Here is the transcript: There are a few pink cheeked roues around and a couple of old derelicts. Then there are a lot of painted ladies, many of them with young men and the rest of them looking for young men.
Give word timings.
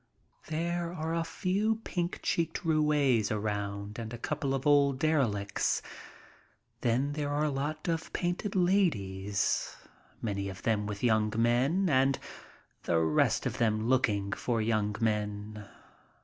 There 0.47 0.91
are 0.95 1.13
a 1.13 1.23
few 1.23 1.75
pink 1.83 2.21
cheeked 2.23 2.65
roues 2.65 3.29
around 3.29 3.99
and 3.99 4.11
a 4.11 4.17
couple 4.17 4.55
of 4.55 4.65
old 4.65 4.97
derelicts. 4.97 5.83
Then 6.79 7.11
there 7.13 7.29
are 7.29 7.43
a 7.43 7.51
lot 7.51 7.87
of 7.87 8.11
painted 8.11 8.55
ladies, 8.55 9.75
many 10.19 10.49
of 10.49 10.63
them 10.63 10.87
with 10.87 11.03
young 11.03 11.31
men 11.37 11.87
and 11.87 12.17
the 12.81 12.97
rest 12.97 13.45
of 13.45 13.59
them 13.59 13.87
looking 13.87 14.31
for 14.31 14.59
young 14.59 14.95
men. 14.99 15.69